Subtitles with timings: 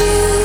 [0.00, 0.37] you